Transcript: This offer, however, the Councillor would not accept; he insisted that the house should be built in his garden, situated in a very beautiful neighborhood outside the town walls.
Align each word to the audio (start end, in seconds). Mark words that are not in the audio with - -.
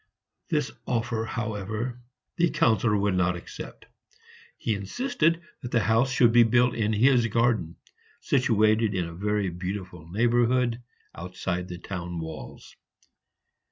This 0.49 0.71
offer, 0.87 1.25
however, 1.25 1.99
the 2.35 2.49
Councillor 2.49 2.97
would 2.97 3.13
not 3.13 3.35
accept; 3.35 3.85
he 4.57 4.73
insisted 4.73 5.43
that 5.61 5.69
the 5.69 5.81
house 5.81 6.09
should 6.11 6.31
be 6.31 6.41
built 6.41 6.73
in 6.73 6.91
his 6.91 7.27
garden, 7.27 7.75
situated 8.19 8.95
in 8.95 9.05
a 9.07 9.13
very 9.13 9.51
beautiful 9.51 10.09
neighborhood 10.09 10.81
outside 11.13 11.67
the 11.67 11.77
town 11.77 12.17
walls. 12.19 12.75